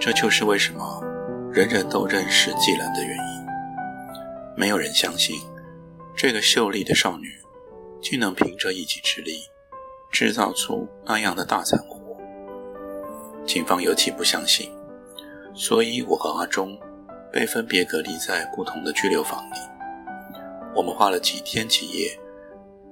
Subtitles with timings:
[0.00, 1.02] 这就是为什么
[1.52, 3.46] 人人都认识季兰的原因。
[4.56, 5.36] 没有人相信
[6.16, 7.26] 这个秀丽的少女
[8.00, 9.40] 竟能凭着一己之力
[10.12, 12.16] 制造出那样的大惨祸。
[13.44, 14.70] 警方尤其不相信，
[15.52, 16.78] 所以我和阿忠
[17.32, 19.56] 被分别隔离在不同的拘留房里。
[20.76, 22.16] 我们花了几天几夜，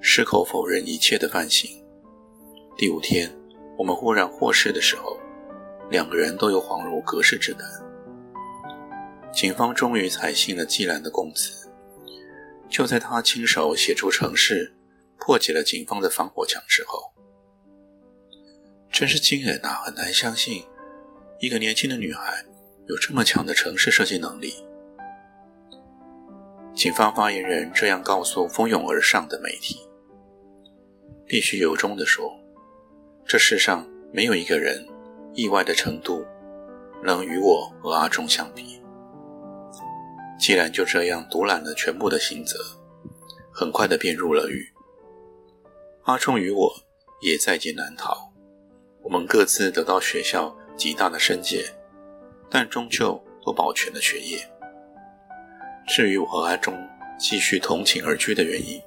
[0.00, 1.70] 矢口否认一切的犯行。
[2.76, 3.30] 第五天，
[3.78, 5.16] 我们忽然获释的时候。
[5.90, 7.62] 两个人都有恍如隔世之感。
[9.32, 11.70] 警方终于采信了季兰的供词。
[12.68, 14.74] 就在他亲手写出程式，
[15.18, 17.12] 破解了警方的防火墙之后，
[18.90, 19.82] 真是惊人啊！
[19.84, 20.64] 很难相信，
[21.38, 22.44] 一个年轻的女孩
[22.88, 24.52] 有这么强的城市设计能力。
[26.74, 29.78] 警方发言人这样告诉蜂拥而上的媒体
[31.24, 32.36] ：“必须由衷地说，
[33.24, 34.84] 这世上没有一个人。”
[35.36, 36.24] 意外的程度，
[37.04, 38.82] 能与我和阿忠相比。
[40.38, 42.58] 既然就这样独揽了全部的刑责，
[43.52, 44.66] 很快的便入了狱。
[46.04, 46.72] 阿忠与我
[47.20, 48.32] 也在劫难逃，
[49.02, 51.64] 我们各自得到学校极大的升阶，
[52.48, 54.38] 但终究都保全了学业。
[55.86, 56.74] 至于我和阿忠
[57.18, 58.80] 继续同寝而居的原因，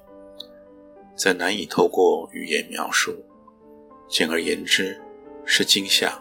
[1.16, 3.16] 则难以透过语言描述。
[4.07, 5.00] 简而言之，
[5.45, 6.19] 是惊吓。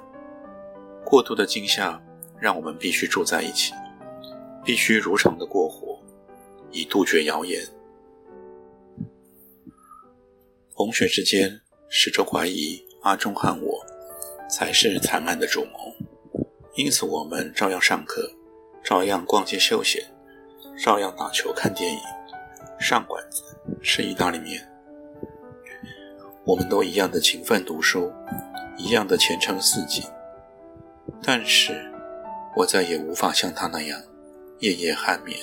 [1.09, 1.99] 过度的惊吓
[2.39, 3.73] 让我们必须住在一起，
[4.63, 5.99] 必须如常的过活，
[6.71, 7.67] 以杜绝谣言。
[10.75, 13.83] 红雪之间始终怀疑阿忠和我
[14.51, 15.95] 才是惨案的主谋，
[16.75, 18.31] 因此我们照样上课，
[18.85, 20.05] 照样逛街休闲，
[20.79, 21.99] 照样打球看电影，
[22.79, 23.43] 上馆子
[23.83, 24.63] 吃意大利面。
[26.45, 28.13] 我们都一样的勤奋读书，
[28.77, 30.05] 一样的前程似锦。
[31.23, 31.91] 但是，
[32.57, 34.01] 我再也无法像他那样
[34.61, 35.39] 夜夜酣眠。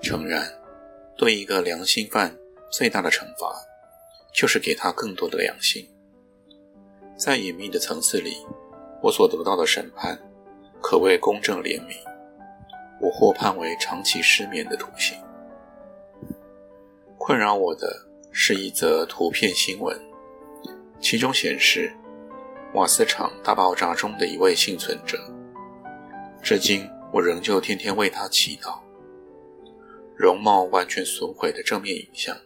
[0.00, 0.46] 诚然，
[1.16, 2.36] 对一个良心犯
[2.70, 3.54] 最大的惩罚，
[4.32, 5.88] 就是给他更多的良心。
[7.16, 8.36] 在隐秘的层次里，
[9.02, 10.18] 我所得到的审判，
[10.82, 11.96] 可谓公正廉明。
[13.00, 15.16] 我获判为长期失眠的徒刑。
[17.18, 19.98] 困扰我的是一则图片新闻，
[21.00, 21.92] 其中显示。
[22.74, 25.16] 瓦斯厂大爆炸中的一位幸存者，
[26.42, 28.80] 至今我仍旧天天为他祈祷。
[30.16, 32.36] 容貌完全损毁的正面影像，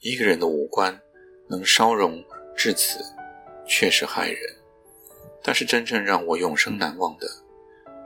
[0.00, 1.00] 一个人的五官
[1.48, 2.22] 能烧融
[2.54, 3.02] 至此，
[3.66, 4.38] 确实骇人。
[5.42, 7.26] 但是真正让我永生难忘的，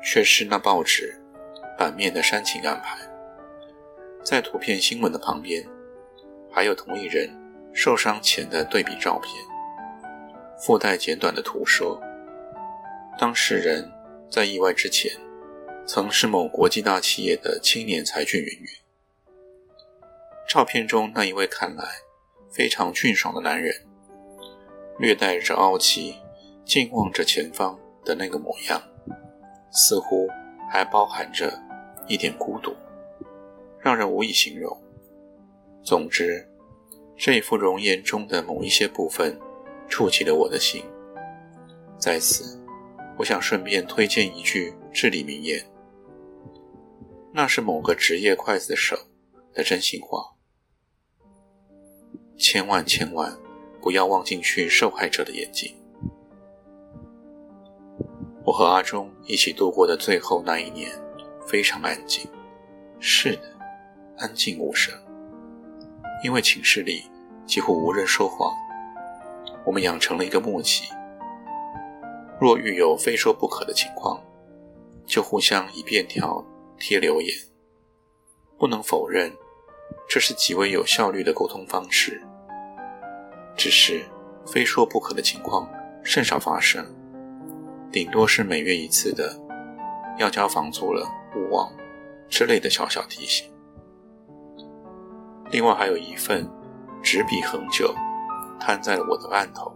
[0.05, 1.21] 却是那报纸
[1.77, 2.97] 版面的煽情安排。
[4.23, 5.67] 在图片新闻的旁边，
[6.49, 7.28] 还有同一人
[7.73, 9.33] 受伤前的对比照片。
[10.59, 12.01] 附带简短的图说，
[13.17, 13.89] 当事人
[14.29, 15.11] 在意外之前，
[15.87, 18.67] 曾是某国际大企业的青年才俊人员。
[20.49, 21.85] 照片中那一位看来
[22.51, 23.73] 非常俊爽的男人，
[24.99, 26.17] 略带着傲气，
[26.65, 28.83] 静望着前方的那个模样，
[29.71, 30.27] 似乎
[30.69, 31.57] 还包含着
[32.09, 32.75] 一点孤独，
[33.79, 34.77] 让人无以形容。
[35.85, 36.49] 总之，
[37.17, 39.39] 这一幅容颜中的某一些部分。
[39.89, 40.83] 触起了我的心。
[41.99, 42.61] 在此，
[43.17, 45.65] 我想顺便推荐一句至理名言，
[47.33, 48.97] 那是某个职业刽子手
[49.53, 50.37] 的真心话：
[52.37, 53.37] 千万千万
[53.81, 55.75] 不要望进去受害者的眼睛。
[58.45, 60.91] 我和阿忠一起度过的最后那一年，
[61.47, 62.27] 非常安静。
[63.01, 63.43] 是的，
[64.17, 64.95] 安静无声，
[66.25, 67.05] 因为寝室里
[67.47, 68.53] 几乎无人说话。
[69.68, 70.91] 我们养成了一个默契：
[72.41, 74.18] 若遇有非说不可的情况，
[75.04, 76.42] 就互相以便条
[76.78, 77.36] 贴留言。
[78.59, 79.30] 不能否认，
[80.09, 82.22] 这是极为有效率的沟通方式。
[83.59, 84.06] 只是
[84.47, 85.68] 非说不可的情况
[86.03, 86.82] 甚少发生，
[87.92, 89.38] 顶多是每月一次的
[90.16, 91.06] 要交房租了，
[91.36, 91.70] 勿忘
[92.30, 93.47] 之类的小小提醒。
[95.50, 96.50] 另外还有一份
[97.03, 97.94] 纸笔恒久
[98.59, 99.72] 摊在了我的案头，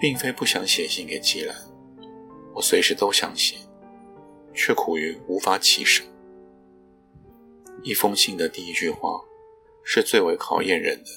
[0.00, 1.56] 并非不想写信给季兰，
[2.54, 3.56] 我随时都想写，
[4.54, 6.04] 却苦于无法起手。
[7.82, 9.20] 一封信的第一句话
[9.84, 11.10] 是最为考验人的，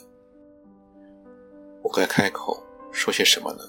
[1.83, 3.63] 我该开口说些什么呢？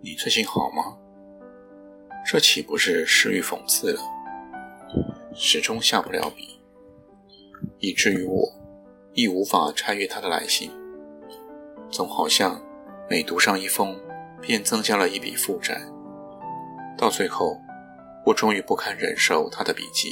[0.00, 0.96] 你最近好吗？
[2.24, 4.00] 这岂不是失语讽刺了？
[5.34, 6.60] 始终下不了笔，
[7.78, 8.50] 以至于我
[9.12, 10.70] 亦无法拆阅他的来信，
[11.90, 12.60] 总好像
[13.08, 13.98] 每读上一封，
[14.40, 15.80] 便增加了一笔负债。
[16.96, 17.56] 到最后，
[18.26, 20.10] 我终于不堪忍受他的笔记，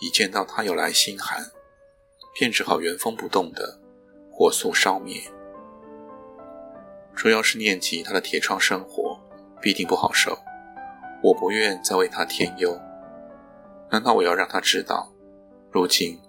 [0.00, 1.42] 一见到他有来信函，
[2.38, 3.80] 便只好原封不动的
[4.30, 5.22] 火速烧灭。
[7.14, 9.18] 主要是念及他的铁窗生活
[9.60, 10.36] 必定不好受，
[11.22, 12.78] 我不愿再为他添忧。
[13.90, 15.12] 难道我要让他知道，
[15.70, 16.20] 如今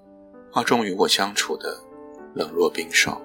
[0.54, 1.78] 阿忠与我相处的
[2.36, 3.22] 冷若冰霜？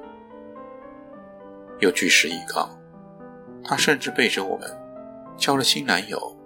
[1.81, 2.69] 又据实以告，
[3.65, 4.69] 他甚至背着我们
[5.37, 6.37] 交了新男友。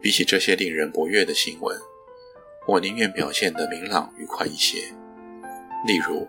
[0.00, 1.76] 比起这些令人不悦的新闻，
[2.66, 4.78] 我宁愿表现得明朗愉快一些。
[5.86, 6.26] 例如，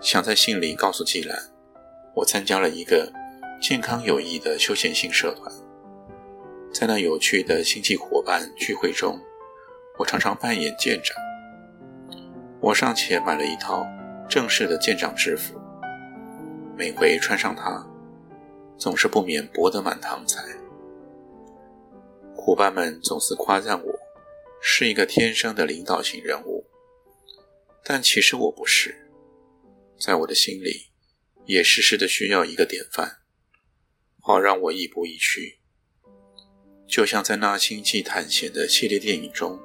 [0.00, 1.38] 想在信里告诉季兰。
[2.16, 3.12] 我参加了一个
[3.60, 5.52] 健康有益的休闲性社团，
[6.72, 9.18] 在那有趣的星际伙伴聚会中，
[9.98, 11.16] 我常常扮演舰长。
[12.60, 13.84] 我尚且买了一套
[14.28, 15.60] 正式的舰长制服，
[16.76, 17.86] 每回穿上它，
[18.78, 20.42] 总是不免博得满堂彩。
[22.34, 23.98] 伙伴们总是夸赞我
[24.60, 26.66] 是一个天生的领导型人物，
[27.84, 29.08] 但其实我不是，
[29.98, 30.90] 在我的心里。
[31.46, 33.18] 也时时的需要一个典范，
[34.22, 35.60] 好让我亦步亦趋。
[36.88, 39.60] 就像在那星际探险的系列电影中，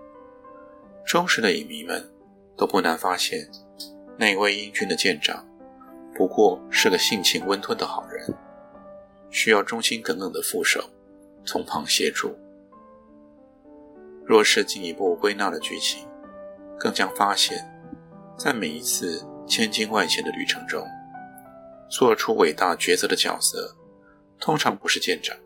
[1.06, 2.12] 忠实的影迷们
[2.58, 3.50] 都不难发现，
[4.18, 5.48] 那位英俊的舰长
[6.20, 8.36] 不过是个性情温吞的好人，
[9.30, 10.84] 需要忠心耿耿的副手
[11.46, 12.38] 从旁协助。
[14.26, 16.06] 若是进一步归纳了剧情，
[16.78, 17.66] 更将发现，
[18.38, 20.86] 在每一次千金万险的旅程中。
[21.90, 23.74] 做出伟大抉择的角色，
[24.42, 25.38] 通常不是舰长，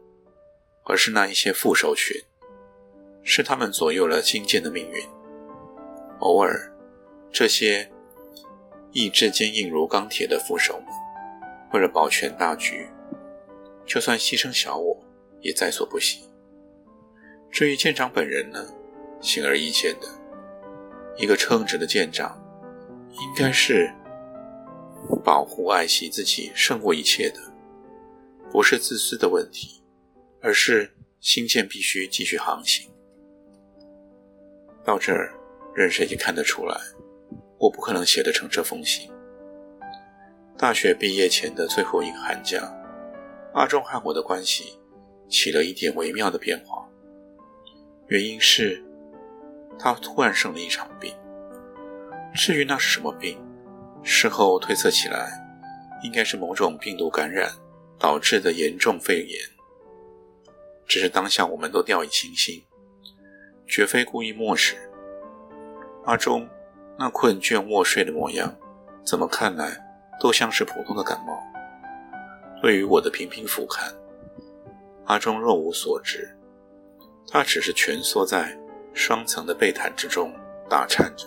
[0.85, 2.19] 而是那一些副手群，
[3.21, 5.07] 是他们左右了星舰的命运。
[6.21, 6.73] 偶尔，
[7.31, 7.93] 这些
[8.94, 10.88] 意志坚硬如钢铁的副手们，
[11.74, 12.88] 为了保全大局，
[13.86, 14.98] 就算牺牲小我
[15.42, 16.24] 也在所不惜。
[17.51, 18.66] 至于舰长本人呢，
[19.19, 20.07] 显而易见的，
[21.18, 22.42] 一个称职的舰长，
[23.12, 23.94] 应该是。
[25.22, 27.40] 保护、爱惜自己胜过一切的，
[28.50, 29.84] 不是自私的问题，
[30.42, 32.90] 而是星舰必须继续航行。
[34.81, 35.34] 到这儿，
[35.75, 36.80] 任谁也看得出来，
[37.63, 39.10] 我不可能写得成这封信。
[40.57, 42.60] 大学毕业前的最后一个寒假，
[43.54, 44.77] 阿忠和我的关系
[45.30, 46.86] 起了一点微妙的变化，
[48.07, 48.83] 原因是，
[49.80, 51.15] 他突然生了一场病。
[52.36, 53.42] 至于那是什么病？
[54.04, 55.42] 事后推测起来，
[56.04, 57.49] 应该是某种病毒感染
[57.97, 59.40] 导致的严重肺炎。
[60.85, 62.61] 只是当下我们都掉以轻心，
[63.66, 64.76] 绝非故意漠视。
[66.04, 66.45] 阿忠
[66.97, 68.56] 那困倦卧睡的模样，
[69.04, 69.78] 怎么看来
[70.19, 71.38] 都像是普通的感冒。
[72.62, 73.94] 对于我的频频俯瞰，
[75.06, 76.35] 阿忠若无所知，
[77.28, 78.57] 他只是蜷缩在
[78.94, 80.31] 双层的被毯之中
[80.69, 81.26] 打颤着，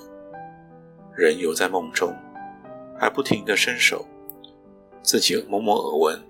[1.14, 2.14] 人犹在梦中。
[2.98, 4.06] 还不停地伸手，
[5.02, 6.24] 自己摸摸耳纹。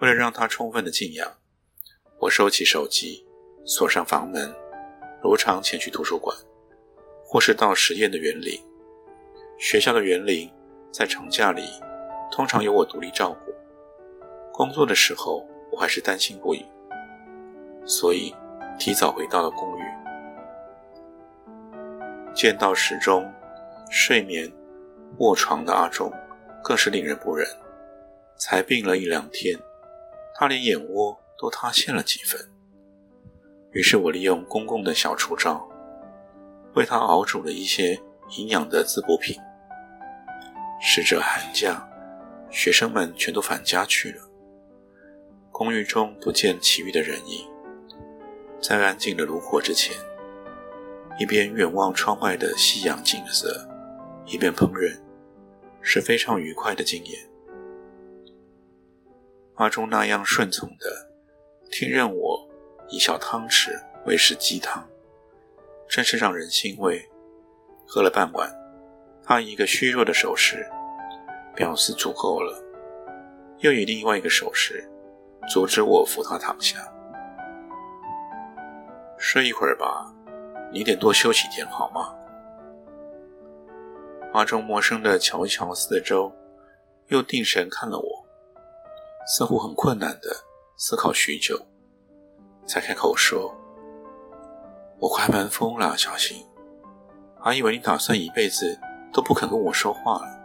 [0.00, 1.34] 为了让他充分的静养，
[2.18, 3.24] 我收起手机，
[3.64, 4.52] 锁上房门，
[5.22, 6.36] 如常前去图书馆，
[7.26, 8.58] 或是到实验的园林。
[9.58, 10.50] 学校的园林
[10.92, 11.64] 在长假里
[12.30, 13.52] 通常由我独立照顾，
[14.52, 16.64] 工作的时候我还是担心不已，
[17.84, 18.34] 所以
[18.78, 19.82] 提早回到了公寓。
[22.34, 23.30] 见到时钟。
[23.88, 24.52] 睡眠
[25.18, 26.12] 卧床的阿忠
[26.60, 27.46] 更是令人不忍。
[28.36, 29.56] 才病了一两天，
[30.34, 32.50] 他连眼窝都塌陷了几分。
[33.70, 35.68] 于是我利用公共的小厨灶，
[36.76, 38.00] 为他熬煮了一些
[38.36, 39.36] 营养的滋补品。
[40.80, 41.88] 时至寒假，
[42.50, 44.22] 学生们全都返家去了，
[45.50, 47.44] 公寓中不见其余的人影。
[48.60, 49.96] 在安静的炉火之前，
[51.18, 53.68] 一边远望窗外的夕阳景色。
[54.28, 54.98] 一边烹饪，
[55.80, 57.30] 是非常愉快的经验。
[59.54, 61.08] 阿忠那样顺从的
[61.70, 62.48] 听任我
[62.88, 63.70] 以小汤匙
[64.04, 64.84] 喂食鸡汤，
[65.88, 67.04] 真是让人欣慰。
[67.86, 68.52] 喝了半碗，
[69.22, 70.66] 他以一个虚弱的手势
[71.54, 72.60] 表示足够了，
[73.58, 74.90] 又以另外一个手势
[75.48, 76.78] 阻止我扶他躺下。
[79.18, 80.12] 睡一会儿吧，
[80.72, 82.12] 你得多休息点好吗？
[84.34, 86.30] 阿忠陌生的瞧一瞧四周，
[87.06, 88.26] 又定神看了我，
[89.26, 90.44] 似乎很困难的
[90.76, 91.58] 思考许久，
[92.66, 93.54] 才开口说
[94.98, 96.44] ：“我快闷疯了，小新，
[97.38, 98.78] 还以为你打算一辈子
[99.12, 100.38] 都不肯跟我说话了。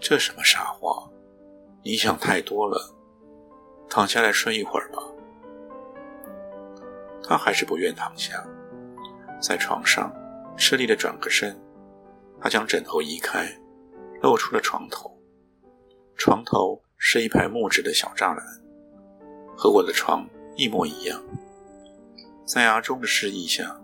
[0.00, 1.08] 这什么傻话？
[1.84, 2.94] 你想太多了，
[3.90, 5.02] 躺下来睡一会儿吧。”
[7.22, 8.44] 他还是不愿躺下，
[9.40, 10.12] 在床上
[10.56, 11.56] 吃力的转个身。
[12.40, 13.46] 他将枕头移开，
[14.20, 15.16] 露出了床头。
[16.16, 18.44] 床头是一排木质的小栅栏，
[19.56, 21.22] 和我的床一模一样。
[22.44, 23.76] 在阿忠的示意下，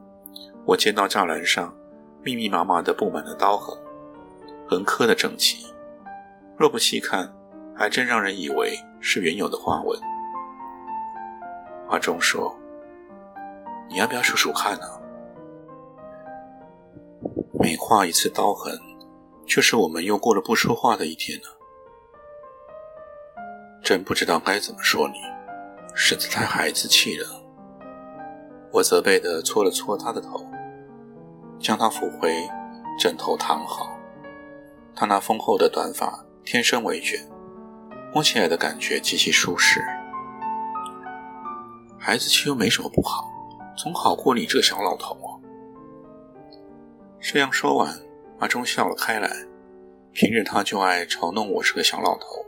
[0.67, 1.75] 我见到栅栏上
[2.23, 3.79] 密密麻麻的布满了刀痕，
[4.69, 5.67] 横刻的整齐。
[6.57, 7.33] 若不细看，
[7.75, 9.99] 还真让人以为是原有的花纹。
[11.89, 12.55] 阿忠说
[13.89, 14.87] ：“你要不要数数看呢？”
[17.61, 18.79] 每画一次刀痕，
[19.47, 21.49] 就是我们又过了不说话的一天呢。
[23.83, 25.19] 真不知道该怎么说你，
[25.95, 27.38] 实在太孩子气了。
[28.73, 30.47] 我责备地搓了搓他的头，
[31.59, 32.35] 将他扶回
[32.99, 33.99] 枕头躺好。
[34.95, 37.21] 他那丰厚的短发天生微卷，
[38.13, 39.81] 摸起来的感觉极其舒适。
[41.99, 43.29] 孩子气又没什么不好，
[43.77, 45.31] 总好过你这小老头啊。
[47.21, 48.01] 这样说完，
[48.39, 49.31] 阿忠笑了开来。
[50.13, 52.45] 平日他就爱嘲弄我是个小老头，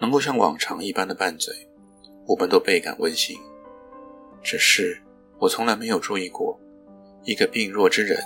[0.00, 1.54] 能够像往常一般的拌嘴，
[2.26, 3.38] 我们都倍感温馨。
[4.42, 5.00] 只是
[5.38, 6.58] 我从来没有注意过，
[7.24, 8.18] 一个病弱之人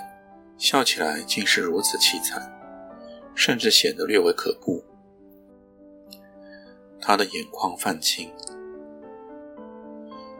[0.57, 2.51] 笑起来竟是如此凄惨，
[3.35, 4.83] 甚至显得略为可怖。
[6.99, 8.31] 他的眼眶泛青，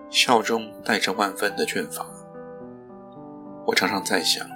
[0.09, 2.05] 笑中带着万分的倦乏。
[3.65, 4.47] 我常常在想。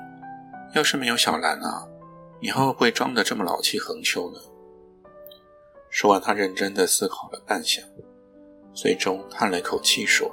[0.74, 1.88] 要是没有小兰啊，
[2.42, 4.40] 你还会装得这么老气横秋呢？
[5.90, 7.84] 说完，他认真的思考了半晌，
[8.74, 10.30] 最终叹了一口气说：“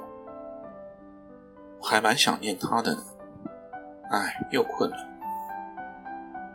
[1.87, 3.03] 还蛮想念他的呢。
[4.09, 4.97] 哎，又困了，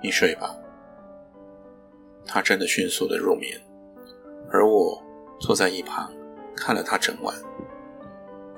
[0.02, 0.52] 你睡吧。”
[2.26, 3.56] 他真的迅速的入眠，
[4.50, 5.00] 而我
[5.40, 6.12] 坐在一旁
[6.56, 7.34] 看了他整晚，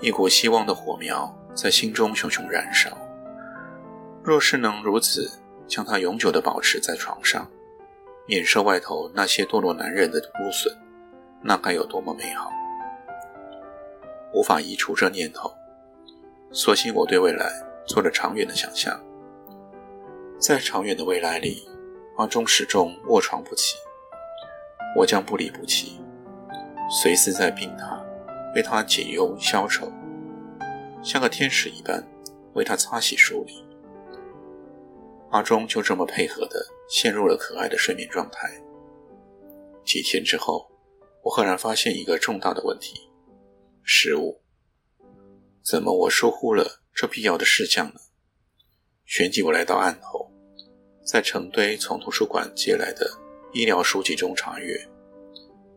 [0.01, 2.91] 一股希望的火苗在心中熊熊燃烧。
[4.25, 5.31] 若是能如此
[5.67, 7.47] 将他永久的保持在床上，
[8.27, 10.75] 免受外头那些堕落男人的污损，
[11.43, 12.51] 那该有多么美好！
[14.33, 15.53] 无法移除这念头，
[16.53, 17.51] 所幸我对未来
[17.87, 18.99] 做了长远的想象。
[20.39, 21.67] 在长远的未来里，
[22.17, 23.77] 阿忠始终卧床不起，
[24.97, 25.99] 我将不离不弃，
[26.91, 28.05] 随时在病榻
[28.55, 29.91] 为他解忧消愁，
[31.03, 32.07] 像个天使一般
[32.53, 33.65] 为他擦洗梳理。
[35.31, 38.51] 阿忠就这么配合的陷入了可爱的睡眠状态。
[39.87, 40.71] 几天之后，
[41.23, 43.11] 我赫然发现一个重大的问题：
[43.83, 44.42] 食物。
[45.63, 48.01] 怎么我疏忽了这必要的事项呢？
[49.07, 50.31] 旋即我来到案头，
[51.05, 53.09] 在成堆从图书馆借来的
[53.53, 54.89] 医疗书籍中查阅，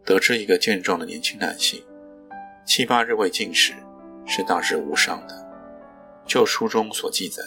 [0.03, 1.83] 得知一个健壮的年轻男性，
[2.65, 3.73] 七八日未进食，
[4.25, 5.45] 是大致无伤的。
[6.25, 7.43] 就书中所记载。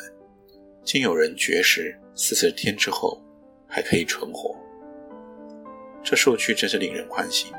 [0.85, 3.23] 竟有人绝食四十天之后
[3.66, 4.57] 还可以存活，
[6.02, 7.52] 这数据真是令人宽心。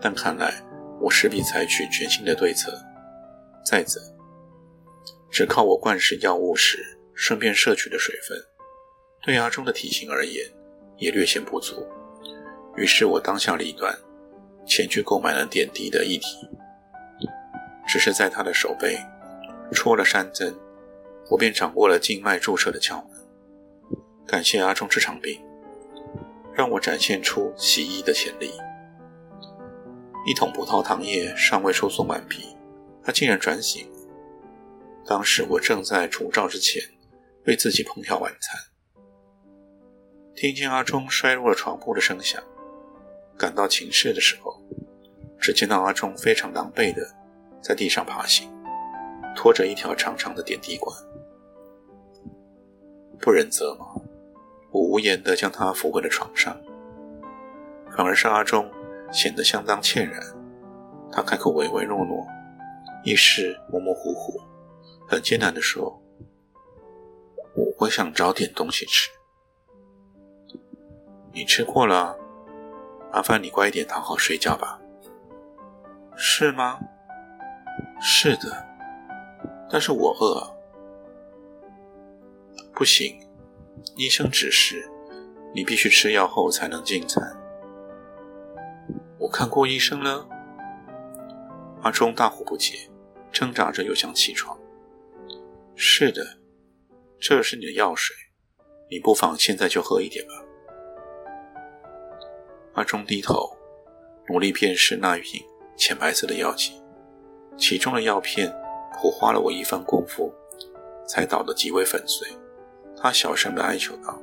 [0.00, 0.60] 但看来
[1.00, 2.76] 我势必采取全新的对策。
[3.64, 4.00] 再者，
[5.30, 8.38] 只靠我灌食药物时顺便摄取的水分，
[9.22, 10.44] 对阿忠的体型而言
[10.98, 11.86] 也略显不足。
[12.76, 13.96] 于是我当下立断，
[14.66, 16.48] 前去购买了点滴的液体，
[17.86, 18.98] 只是在他的手背
[19.72, 20.54] 戳了三针。
[21.30, 23.18] 我便掌握了静脉注射的窍门。
[24.26, 25.40] 感谢阿忠这场病，
[26.52, 28.52] 让我展现出西医的潜力。
[30.26, 32.53] 一桶葡萄糖液尚未输送完毕，
[33.04, 33.90] 他竟然转醒。
[35.06, 36.82] 当时我正在烛照之前
[37.46, 38.58] 为自己烹调晚餐，
[40.34, 42.42] 听见阿忠摔入了床铺的声响，
[43.36, 44.58] 赶到寝室的时候，
[45.38, 47.06] 只见到阿忠非常狼狈的
[47.62, 48.50] 在地上爬行，
[49.36, 50.96] 拖着一条长长的点滴管。
[53.20, 53.86] 不忍责骂，
[54.70, 56.58] 我无言的将他扶回了床上。
[57.96, 58.68] 反而是阿忠
[59.12, 60.20] 显得相当歉然，
[61.12, 62.26] 他开口唯唯诺诺，
[63.04, 64.40] 意识模模糊糊，
[65.06, 66.02] 很艰难地说
[67.54, 69.10] ：“我我想找点东西吃。”
[71.32, 72.16] 你吃过了，
[73.12, 74.80] 麻烦你乖一点躺好睡觉吧。
[76.16, 76.80] 是吗？
[78.00, 78.66] 是的，
[79.68, 80.56] 但是我饿。
[82.72, 83.20] 不行，
[83.96, 84.88] 医生指示
[85.54, 87.22] 你必须吃药后才能进餐。
[89.18, 90.26] 我看过医生了。
[91.82, 92.88] 阿忠大惑不解，
[93.34, 94.56] 挣扎着又想起床。
[95.74, 96.38] 是的，
[97.18, 98.14] 这是你的药水，
[98.88, 100.32] 你不妨现在就喝一点吧。
[102.74, 103.56] 阿忠低头，
[104.28, 105.44] 努力辨识那瓶
[105.76, 106.80] 浅白色的药剂，
[107.56, 108.54] 其中的药片
[108.92, 110.32] 颇花了我一番功夫，
[111.06, 112.28] 才捣得极为粉碎。
[112.96, 114.16] 他小声地哀求道：“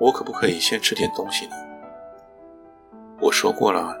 [0.00, 1.54] 我可不可以先吃点东西呢？”
[3.22, 3.96] 我说过了，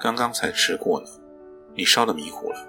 [0.00, 1.06] 刚刚才吃过呢。
[1.74, 2.68] 你烧得迷糊了，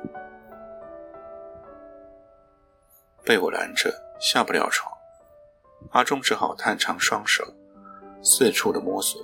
[3.24, 4.92] 被我拦着下不了床。
[5.92, 7.44] 阿忠只好探长双手，
[8.22, 9.22] 四处的摸索。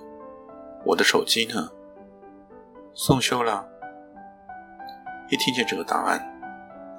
[0.86, 1.70] 我的手机呢？
[2.94, 3.68] 送修了。
[5.30, 6.20] 一听见这个答案，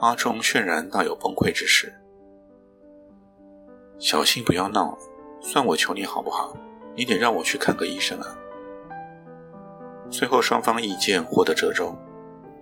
[0.01, 1.93] 阿忠渲然大有崩溃之势。
[3.99, 4.97] 小心不要闹，
[5.41, 6.57] 算我求你好不好？
[6.95, 8.37] 你得让我去看个医生啊！
[10.11, 11.97] 最后双方意见获得折中，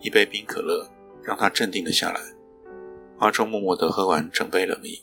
[0.00, 0.86] 一杯冰可乐
[1.22, 2.20] 让他镇定了下来。
[3.18, 5.02] 阿忠默默地喝完整杯冷饮，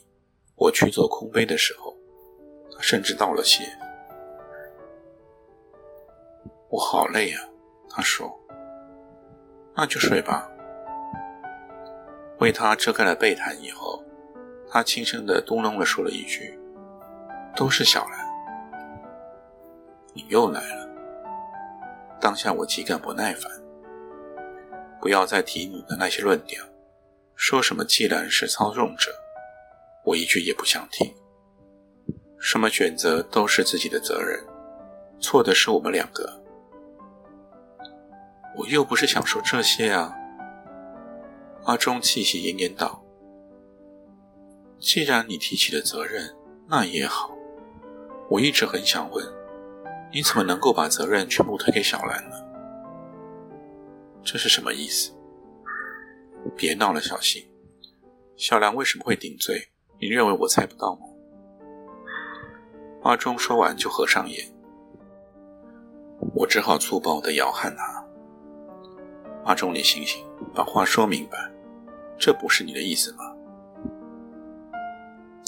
[0.54, 1.94] 我去做空杯的时候，
[2.74, 3.64] 他甚至道了谢。
[6.70, 7.40] 我好累呀，
[7.90, 8.34] 他说
[9.76, 10.50] ：“那就睡吧。”
[12.40, 14.02] 为他遮盖了被毯以后，
[14.68, 16.58] 他轻声的嘟囔了说了一句
[17.54, 18.26] ：“都是小兰。”
[20.14, 20.88] 你又来了。
[22.18, 23.50] 当下我极感不耐烦。
[25.00, 26.64] 不要再提你的那些论调，
[27.36, 29.12] 说什么既然是操纵者，
[30.04, 31.14] 我一句也不想听。
[32.38, 34.42] 什么选择都是自己的责任，
[35.20, 36.42] 错的是我们两个。
[38.56, 40.16] 我又不是想说这些啊！
[41.64, 43.04] 阿忠气息奄奄道
[44.80, 46.34] ：“既然你提起了责任，
[46.66, 47.36] 那也好。
[48.30, 49.24] 我一直很想问，
[50.10, 52.36] 你怎么能够把责任全部推给小兰呢？
[54.24, 55.12] 这是什么意思？
[56.54, 57.42] 别闹了，小新。
[58.36, 59.68] 小兰为什么会顶罪？
[59.98, 61.00] 你认为我猜不到吗？”
[63.02, 64.46] 阿忠说完就合上眼，
[66.34, 68.04] 我只好粗暴地摇撼他。
[69.44, 71.38] 阿忠，你醒醒，把话说明白，
[72.18, 73.32] 这不是你的意思吗？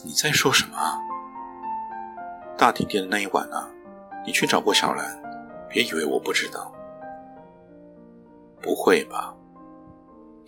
[0.05, 0.97] 你在说什么啊？
[2.57, 3.69] 大停电的那一晚啊，
[4.25, 5.21] 你去找过小兰？
[5.69, 6.73] 别以为我不知道。
[8.63, 9.35] 不会吧？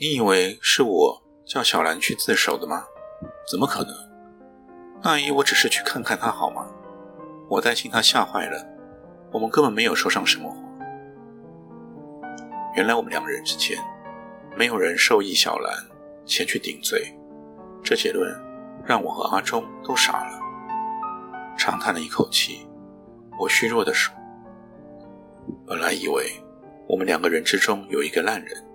[0.03, 2.87] 你以为是我叫小兰去自首的吗？
[3.47, 3.95] 怎么可能？
[5.03, 6.67] 那一我只是去看看她，好吗？
[7.51, 8.67] 我担心她吓坏了，
[9.31, 10.57] 我们根本没有说上什么话。
[12.75, 13.77] 原来我们两个人之间，
[14.57, 15.71] 没有人授意小兰
[16.25, 17.15] 前去顶罪。
[17.85, 18.35] 这结论
[18.87, 20.41] 让我和阿忠都傻了，
[21.59, 22.67] 长叹了一口气。
[23.39, 24.15] 我虚弱地说
[25.69, 26.43] ：“本来以为
[26.89, 28.67] 我们两个人之中有一个烂人，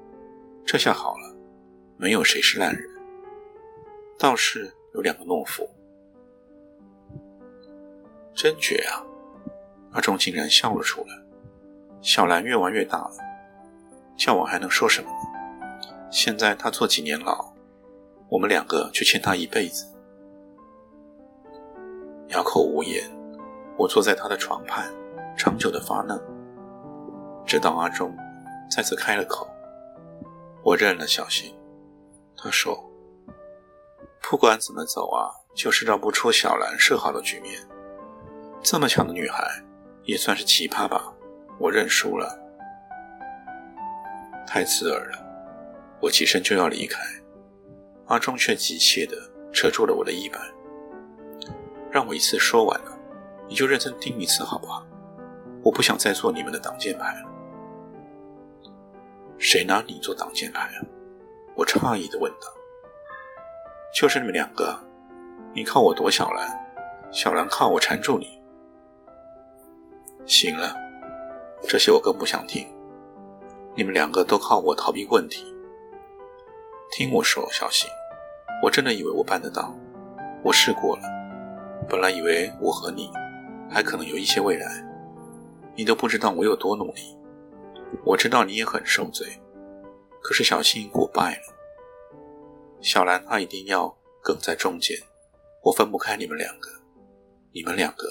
[0.65, 1.35] 这下好了，
[1.95, 2.89] 没有谁是烂人，
[4.17, 5.69] 倒是有两个懦夫。
[8.33, 9.05] 真绝啊！”
[9.93, 11.07] 阿忠竟然笑了出来。
[12.01, 13.11] 小兰越玩越大了。
[14.17, 15.89] 叫我还能说什么呢？
[16.09, 17.53] 现在他坐几年牢，
[18.29, 19.85] 我们两个却欠他一辈子。
[22.29, 23.03] 哑口无言，
[23.77, 24.91] 我坐在他的床畔，
[25.37, 26.19] 长久的发愣，
[27.45, 28.15] 直到阿忠
[28.69, 29.47] 再次开了口，
[30.65, 31.53] 我认了小新。
[32.35, 32.83] 他说
[34.19, 37.61] ：“不管怎么走啊，就是绕不出小兰设好的局面。
[38.63, 39.47] 这么强的女孩，
[40.05, 41.13] 也算是奇葩吧？
[41.59, 42.41] 我认输了。”
[44.47, 45.23] 太刺耳了，
[46.01, 46.99] 我起身就要离开，
[48.07, 49.15] 阿忠却急切地
[49.53, 50.39] 扯住了我的衣摆，
[51.91, 52.99] 让我一次说完了，
[53.47, 54.83] 你就认真听一次好不好？
[55.63, 57.34] 我不想再做你们的挡箭牌了。
[59.37, 60.81] 谁拿你做挡箭牌啊？
[61.55, 62.47] 我诧异地问道。
[63.93, 64.77] 就是你们两个，
[65.53, 66.49] 你靠我躲小兰，
[67.11, 68.41] 小兰靠我缠住你。
[70.25, 70.75] 行了，
[71.67, 72.67] 这些我更不想听。
[73.73, 75.45] 你们两个都靠我逃避问题。
[76.91, 77.89] 听我说，小新，
[78.61, 79.73] 我真的以为我办得到，
[80.43, 81.03] 我试过了。
[81.87, 83.11] 本来以为我和你
[83.69, 84.83] 还可能有一些未来，
[85.75, 87.14] 你都不知道我有多努力。
[88.03, 89.41] 我知道你也很受罪，
[90.21, 91.55] 可是小心我败了，
[92.81, 94.97] 小兰她一定要梗在中间，
[95.63, 96.69] 我分不开你们两个，
[97.51, 98.09] 你们两个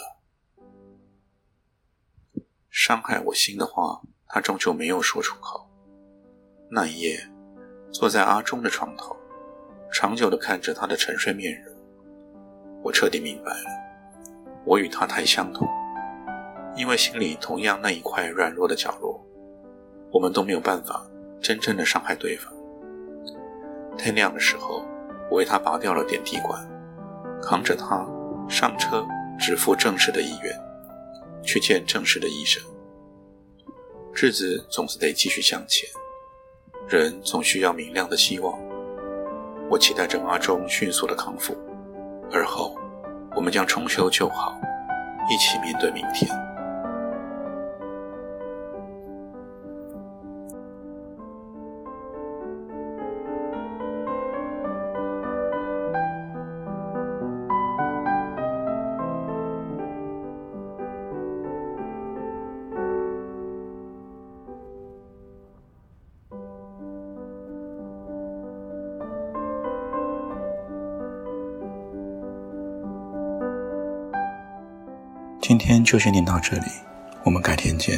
[2.70, 5.68] 伤害我心的话，他终究没有说出口。
[6.68, 7.20] 那一夜，
[7.92, 9.16] 坐在阿忠的床头，
[9.92, 11.72] 长久的看着他的沉睡面容，
[12.82, 13.64] 我彻底明白了，
[14.64, 15.68] 我与他太相同，
[16.74, 19.23] 因为心里同样那一块软弱的角落，
[20.14, 21.04] 我们都没有办法
[21.42, 22.54] 真正的伤害对方。
[23.98, 24.84] 天亮的时候，
[25.28, 26.64] 我为他拔掉了点滴管，
[27.42, 28.06] 扛着他
[28.48, 29.04] 上车，
[29.40, 30.56] 直赴正式的医院，
[31.42, 32.62] 去见正式的医生。
[34.14, 35.90] 日子总是得继续向前。
[36.88, 38.56] 人总需要明亮的希望。
[39.68, 41.56] 我期待着阿忠迅速的康复，
[42.30, 42.78] 而后
[43.34, 44.56] 我们将重修旧好，
[45.28, 46.30] 一起面对明天。
[75.56, 76.66] 今天就先念到这里，
[77.22, 77.96] 我们改天见。